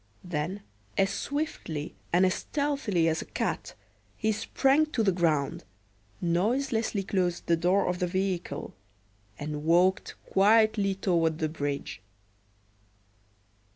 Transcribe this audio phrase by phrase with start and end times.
[0.23, 0.63] Then
[0.97, 3.75] as swiftly and as stealthily as a cat
[4.17, 5.63] he sprang to the ground,
[6.19, 8.73] noiselessly closed the door of the vehicle,
[9.37, 12.01] and walked quietly toward the bridge.